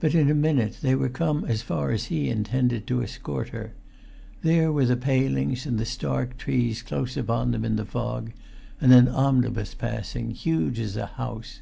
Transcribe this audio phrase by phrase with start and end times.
[0.00, 3.74] But in a minute they were come as far as he intended to escort her;
[4.42, 8.32] there were the palings and the stark trees close upon them in the fog;
[8.80, 11.60] and an omnibus passing, huge as a house.